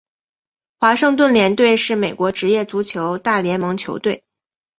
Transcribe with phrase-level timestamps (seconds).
[0.79, 4.23] 华盛顿联队是美国职业足球大联盟球队。